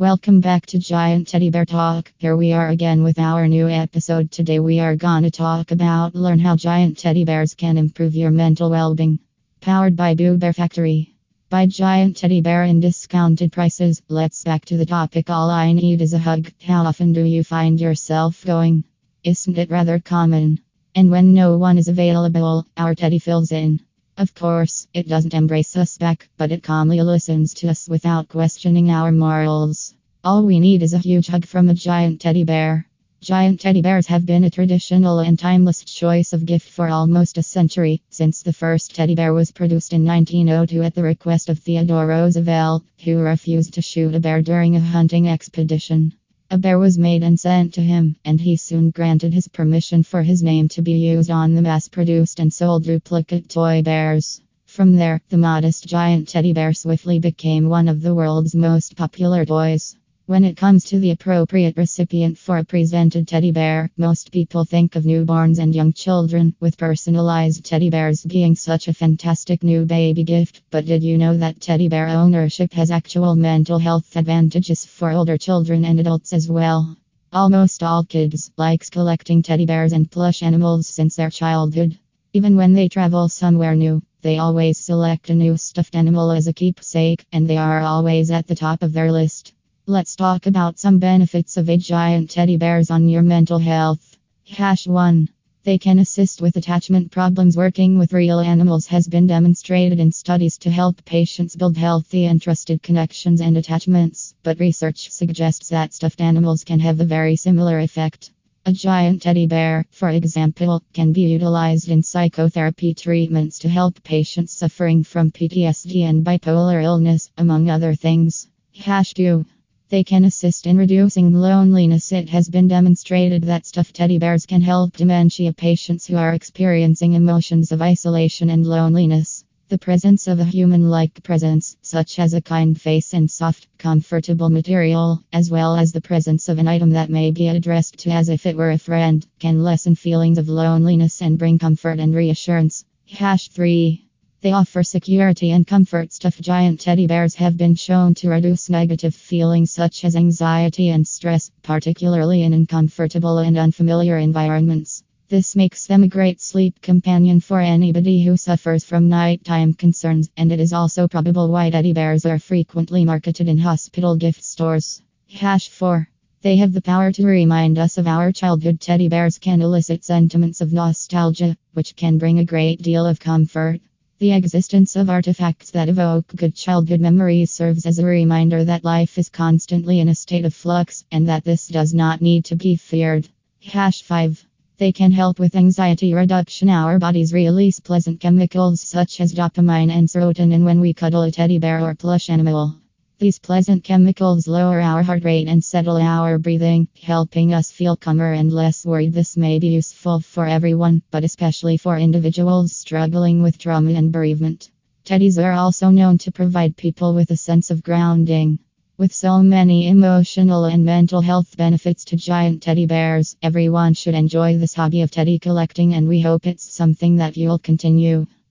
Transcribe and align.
Welcome 0.00 0.40
back 0.40 0.64
to 0.66 0.78
Giant 0.78 1.26
Teddy 1.26 1.50
Bear 1.50 1.64
Talk. 1.64 2.12
Here 2.18 2.36
we 2.36 2.52
are 2.52 2.68
again 2.68 3.02
with 3.02 3.18
our 3.18 3.48
new 3.48 3.68
episode. 3.68 4.30
Today 4.30 4.60
we 4.60 4.78
are 4.78 4.94
gonna 4.94 5.28
talk 5.28 5.72
about 5.72 6.14
learn 6.14 6.38
how 6.38 6.54
giant 6.54 6.98
teddy 6.98 7.24
bears 7.24 7.54
can 7.54 7.76
improve 7.76 8.14
your 8.14 8.30
mental 8.30 8.70
well-being. 8.70 9.18
Powered 9.60 9.96
by 9.96 10.14
Boo 10.14 10.36
Bear 10.36 10.52
Factory. 10.52 11.16
By 11.50 11.66
Giant 11.66 12.16
Teddy 12.16 12.40
Bear 12.40 12.62
in 12.62 12.78
discounted 12.78 13.50
prices. 13.50 14.00
Let's 14.08 14.44
back 14.44 14.64
to 14.66 14.76
the 14.76 14.86
topic. 14.86 15.30
All 15.30 15.50
I 15.50 15.72
need 15.72 16.00
is 16.00 16.12
a 16.12 16.18
hug. 16.18 16.48
How 16.62 16.84
often 16.84 17.12
do 17.12 17.24
you 17.24 17.42
find 17.42 17.80
yourself 17.80 18.44
going? 18.44 18.84
Isn't 19.24 19.58
it 19.58 19.68
rather 19.68 19.98
common? 19.98 20.60
And 20.94 21.10
when 21.10 21.34
no 21.34 21.58
one 21.58 21.76
is 21.76 21.88
available, 21.88 22.64
our 22.76 22.94
teddy 22.94 23.18
fills 23.18 23.50
in. 23.50 23.80
Of 24.18 24.34
course, 24.34 24.88
it 24.92 25.06
doesn't 25.06 25.32
embrace 25.32 25.76
us 25.76 25.96
back, 25.96 26.28
but 26.36 26.50
it 26.50 26.64
calmly 26.64 27.00
listens 27.00 27.54
to 27.54 27.68
us 27.68 27.88
without 27.88 28.28
questioning 28.28 28.90
our 28.90 29.12
morals. 29.12 29.94
All 30.24 30.44
we 30.44 30.58
need 30.58 30.82
is 30.82 30.92
a 30.92 30.98
huge 30.98 31.28
hug 31.28 31.46
from 31.46 31.68
a 31.68 31.74
giant 31.74 32.20
teddy 32.20 32.42
bear. 32.42 32.88
Giant 33.20 33.60
teddy 33.60 33.80
bears 33.80 34.08
have 34.08 34.26
been 34.26 34.42
a 34.42 34.50
traditional 34.50 35.20
and 35.20 35.38
timeless 35.38 35.84
choice 35.84 36.32
of 36.32 36.46
gift 36.46 36.68
for 36.68 36.88
almost 36.88 37.38
a 37.38 37.44
century, 37.44 38.02
since 38.10 38.42
the 38.42 38.52
first 38.52 38.92
teddy 38.92 39.14
bear 39.14 39.32
was 39.32 39.52
produced 39.52 39.92
in 39.92 40.04
1902 40.04 40.82
at 40.82 40.96
the 40.96 41.02
request 41.04 41.48
of 41.48 41.60
Theodore 41.60 42.08
Roosevelt, 42.08 42.82
who 43.04 43.18
refused 43.18 43.74
to 43.74 43.82
shoot 43.82 44.16
a 44.16 44.18
bear 44.18 44.42
during 44.42 44.74
a 44.74 44.80
hunting 44.80 45.28
expedition. 45.28 46.12
A 46.50 46.56
bear 46.56 46.78
was 46.78 46.96
made 46.96 47.22
and 47.22 47.38
sent 47.38 47.74
to 47.74 47.82
him, 47.82 48.16
and 48.24 48.40
he 48.40 48.56
soon 48.56 48.88
granted 48.88 49.34
his 49.34 49.48
permission 49.48 50.02
for 50.02 50.22
his 50.22 50.42
name 50.42 50.66
to 50.68 50.80
be 50.80 50.92
used 50.92 51.30
on 51.30 51.54
the 51.54 51.60
mass 51.60 51.88
produced 51.88 52.40
and 52.40 52.50
sold 52.50 52.84
duplicate 52.84 53.50
toy 53.50 53.82
bears. 53.82 54.40
From 54.64 54.96
there, 54.96 55.20
the 55.28 55.36
modest 55.36 55.86
giant 55.86 56.26
teddy 56.26 56.54
bear 56.54 56.72
swiftly 56.72 57.18
became 57.18 57.68
one 57.68 57.86
of 57.86 58.00
the 58.00 58.14
world's 58.14 58.54
most 58.54 58.96
popular 58.96 59.44
toys. 59.44 59.94
When 60.28 60.44
it 60.44 60.58
comes 60.58 60.84
to 60.84 60.98
the 60.98 61.12
appropriate 61.12 61.78
recipient 61.78 62.36
for 62.36 62.58
a 62.58 62.64
presented 62.64 63.26
teddy 63.26 63.50
bear, 63.50 63.90
most 63.96 64.30
people 64.30 64.66
think 64.66 64.94
of 64.94 65.04
newborns 65.04 65.58
and 65.58 65.74
young 65.74 65.94
children, 65.94 66.54
with 66.60 66.76
personalized 66.76 67.64
teddy 67.64 67.88
bears 67.88 68.26
being 68.26 68.54
such 68.54 68.88
a 68.88 68.92
fantastic 68.92 69.62
new 69.62 69.86
baby 69.86 70.24
gift. 70.24 70.60
But 70.70 70.84
did 70.84 71.02
you 71.02 71.16
know 71.16 71.34
that 71.38 71.62
teddy 71.62 71.88
bear 71.88 72.08
ownership 72.08 72.74
has 72.74 72.90
actual 72.90 73.36
mental 73.36 73.78
health 73.78 74.14
advantages 74.16 74.84
for 74.84 75.12
older 75.12 75.38
children 75.38 75.86
and 75.86 75.98
adults 75.98 76.34
as 76.34 76.46
well? 76.46 76.94
Almost 77.32 77.82
all 77.82 78.04
kids 78.04 78.50
likes 78.58 78.90
collecting 78.90 79.42
teddy 79.42 79.64
bears 79.64 79.94
and 79.94 80.10
plush 80.10 80.42
animals 80.42 80.88
since 80.88 81.16
their 81.16 81.30
childhood. 81.30 81.98
Even 82.34 82.54
when 82.54 82.74
they 82.74 82.90
travel 82.90 83.30
somewhere 83.30 83.74
new, 83.74 84.02
they 84.20 84.36
always 84.36 84.76
select 84.76 85.30
a 85.30 85.34
new 85.34 85.56
stuffed 85.56 85.96
animal 85.96 86.30
as 86.32 86.48
a 86.48 86.52
keepsake, 86.52 87.24
and 87.32 87.48
they 87.48 87.56
are 87.56 87.80
always 87.80 88.30
at 88.30 88.46
the 88.46 88.54
top 88.54 88.82
of 88.82 88.92
their 88.92 89.10
list. 89.10 89.54
Let's 89.90 90.16
talk 90.16 90.44
about 90.44 90.78
some 90.78 90.98
benefits 90.98 91.56
of 91.56 91.70
a 91.70 91.78
giant 91.78 92.28
teddy 92.28 92.58
bears 92.58 92.90
on 92.90 93.08
your 93.08 93.22
mental 93.22 93.58
health. 93.58 94.18
Hash 94.46 94.86
1. 94.86 95.30
They 95.64 95.78
can 95.78 95.98
assist 95.98 96.42
with 96.42 96.56
attachment 96.56 97.10
problems. 97.10 97.56
Working 97.56 97.96
with 97.98 98.12
real 98.12 98.38
animals 98.38 98.86
has 98.88 99.08
been 99.08 99.26
demonstrated 99.26 99.98
in 99.98 100.12
studies 100.12 100.58
to 100.58 100.70
help 100.70 101.02
patients 101.06 101.56
build 101.56 101.78
healthy 101.78 102.26
and 102.26 102.38
trusted 102.38 102.82
connections 102.82 103.40
and 103.40 103.56
attachments, 103.56 104.34
but 104.42 104.60
research 104.60 105.08
suggests 105.08 105.70
that 105.70 105.94
stuffed 105.94 106.20
animals 106.20 106.64
can 106.64 106.80
have 106.80 107.00
a 107.00 107.06
very 107.06 107.36
similar 107.36 107.78
effect. 107.78 108.30
A 108.66 108.72
giant 108.72 109.22
teddy 109.22 109.46
bear, 109.46 109.86
for 109.90 110.10
example, 110.10 110.82
can 110.92 111.14
be 111.14 111.22
utilized 111.22 111.88
in 111.88 112.02
psychotherapy 112.02 112.92
treatments 112.92 113.58
to 113.60 113.70
help 113.70 114.02
patients 114.02 114.52
suffering 114.52 115.02
from 115.02 115.30
PTSD 115.30 116.02
and 116.02 116.26
bipolar 116.26 116.84
illness, 116.84 117.30
among 117.38 117.70
other 117.70 117.94
things. 117.94 118.48
Hash 118.74 119.14
2. 119.14 119.46
They 119.90 120.04
can 120.04 120.24
assist 120.24 120.66
in 120.66 120.76
reducing 120.76 121.32
loneliness. 121.32 122.12
It 122.12 122.28
has 122.28 122.50
been 122.50 122.68
demonstrated 122.68 123.44
that 123.44 123.64
stuffed 123.64 123.96
teddy 123.96 124.18
bears 124.18 124.44
can 124.44 124.60
help 124.60 124.94
dementia 124.94 125.54
patients 125.54 126.06
who 126.06 126.16
are 126.16 126.34
experiencing 126.34 127.14
emotions 127.14 127.72
of 127.72 127.80
isolation 127.80 128.50
and 128.50 128.66
loneliness. 128.66 129.44
The 129.70 129.78
presence 129.78 130.26
of 130.26 130.40
a 130.40 130.44
human 130.44 130.90
like 130.90 131.22
presence, 131.22 131.78
such 131.80 132.18
as 132.18 132.34
a 132.34 132.42
kind 132.42 132.78
face 132.78 133.14
and 133.14 133.30
soft, 133.30 133.66
comfortable 133.78 134.50
material, 134.50 135.22
as 135.32 135.50
well 135.50 135.74
as 135.74 135.92
the 135.92 136.02
presence 136.02 136.50
of 136.50 136.58
an 136.58 136.68
item 136.68 136.90
that 136.90 137.08
may 137.08 137.30
be 137.30 137.48
addressed 137.48 137.96
to 138.00 138.10
as 138.10 138.28
if 138.28 138.44
it 138.44 138.58
were 138.58 138.72
a 138.72 138.78
friend, 138.78 139.26
can 139.38 139.62
lessen 139.62 139.94
feelings 139.94 140.36
of 140.36 140.50
loneliness 140.50 141.22
and 141.22 141.38
bring 141.38 141.58
comfort 141.58 141.98
and 141.98 142.14
reassurance. 142.14 142.84
Hash 143.06 143.48
3. 143.48 144.07
They 144.40 144.52
offer 144.52 144.84
security 144.84 145.50
and 145.50 145.66
comfort. 145.66 146.12
Stuffed 146.12 146.40
giant 146.40 146.78
teddy 146.78 147.08
bears 147.08 147.34
have 147.34 147.56
been 147.56 147.74
shown 147.74 148.14
to 148.14 148.30
reduce 148.30 148.70
negative 148.70 149.12
feelings 149.12 149.72
such 149.72 150.04
as 150.04 150.14
anxiety 150.14 150.90
and 150.90 151.04
stress, 151.04 151.50
particularly 151.64 152.44
in 152.44 152.52
uncomfortable 152.52 153.38
and 153.38 153.58
unfamiliar 153.58 154.16
environments. 154.16 155.02
This 155.28 155.56
makes 155.56 155.88
them 155.88 156.04
a 156.04 156.08
great 156.08 156.40
sleep 156.40 156.80
companion 156.80 157.40
for 157.40 157.60
anybody 157.60 158.22
who 158.22 158.36
suffers 158.36 158.84
from 158.84 159.08
nighttime 159.08 159.74
concerns, 159.74 160.30
and 160.36 160.52
it 160.52 160.60
is 160.60 160.72
also 160.72 161.08
probable 161.08 161.48
why 161.48 161.70
teddy 161.70 161.92
bears 161.92 162.24
are 162.24 162.38
frequently 162.38 163.04
marketed 163.04 163.48
in 163.48 163.58
hospital 163.58 164.14
gift 164.14 164.44
stores. 164.44 165.02
Hash 165.34 165.68
4. 165.68 166.08
They 166.42 166.58
have 166.58 166.72
the 166.72 166.80
power 166.80 167.10
to 167.10 167.26
remind 167.26 167.76
us 167.76 167.98
of 167.98 168.06
our 168.06 168.30
childhood. 168.30 168.80
Teddy 168.80 169.08
bears 169.08 169.40
can 169.40 169.60
elicit 169.62 170.04
sentiments 170.04 170.60
of 170.60 170.72
nostalgia, 170.72 171.56
which 171.72 171.96
can 171.96 172.18
bring 172.18 172.38
a 172.38 172.44
great 172.44 172.80
deal 172.80 173.04
of 173.04 173.18
comfort. 173.18 173.80
The 174.20 174.32
existence 174.32 174.96
of 174.96 175.10
artifacts 175.10 175.70
that 175.70 175.88
evoke 175.88 176.26
good 176.34 176.52
childhood 176.52 177.00
memories 177.00 177.52
serves 177.52 177.86
as 177.86 178.00
a 178.00 178.04
reminder 178.04 178.64
that 178.64 178.82
life 178.82 179.16
is 179.16 179.28
constantly 179.28 180.00
in 180.00 180.08
a 180.08 180.14
state 180.16 180.44
of 180.44 180.52
flux 180.52 181.04
and 181.12 181.28
that 181.28 181.44
this 181.44 181.68
does 181.68 181.94
not 181.94 182.20
need 182.20 182.44
to 182.46 182.56
be 182.56 182.74
feared. 182.74 183.28
Hash 183.62 184.02
5. 184.02 184.44
They 184.78 184.90
can 184.90 185.12
help 185.12 185.38
with 185.38 185.54
anxiety 185.54 186.14
reduction. 186.14 186.68
Our 186.68 186.98
bodies 186.98 187.32
release 187.32 187.78
pleasant 187.78 188.18
chemicals 188.18 188.80
such 188.80 189.20
as 189.20 189.32
dopamine 189.32 189.92
and 189.92 190.08
serotonin 190.08 190.64
when 190.64 190.80
we 190.80 190.94
cuddle 190.94 191.22
a 191.22 191.30
teddy 191.30 191.60
bear 191.60 191.80
or 191.80 191.94
plush 191.94 192.28
animal. 192.28 192.74
These 193.20 193.40
pleasant 193.40 193.82
chemicals 193.82 194.46
lower 194.46 194.80
our 194.80 195.02
heart 195.02 195.24
rate 195.24 195.48
and 195.48 195.64
settle 195.64 195.96
our 195.96 196.38
breathing, 196.38 196.86
helping 197.02 197.52
us 197.52 197.72
feel 197.72 197.96
calmer 197.96 198.32
and 198.32 198.52
less 198.52 198.86
worried. 198.86 199.12
This 199.12 199.36
may 199.36 199.58
be 199.58 199.66
useful 199.66 200.20
for 200.20 200.46
everyone, 200.46 201.02
but 201.10 201.24
especially 201.24 201.78
for 201.78 201.98
individuals 201.98 202.76
struggling 202.76 203.42
with 203.42 203.58
trauma 203.58 203.90
and 203.94 204.12
bereavement. 204.12 204.70
Teddies 205.04 205.36
are 205.36 205.50
also 205.50 205.90
known 205.90 206.18
to 206.18 206.30
provide 206.30 206.76
people 206.76 207.12
with 207.12 207.32
a 207.32 207.36
sense 207.36 207.72
of 207.72 207.82
grounding. 207.82 208.60
With 208.98 209.12
so 209.12 209.42
many 209.42 209.88
emotional 209.88 210.66
and 210.66 210.84
mental 210.84 211.20
health 211.20 211.56
benefits 211.56 212.04
to 212.04 212.16
giant 212.16 212.62
teddy 212.62 212.86
bears, 212.86 213.34
everyone 213.42 213.94
should 213.94 214.14
enjoy 214.14 214.58
this 214.58 214.74
hobby 214.74 215.02
of 215.02 215.10
teddy 215.10 215.40
collecting, 215.40 215.94
and 215.94 216.06
we 216.06 216.20
hope 216.20 216.46
it's 216.46 216.72
something 216.72 217.16
that 217.16 217.36
you'll 217.36 217.58
continue. 217.58 218.26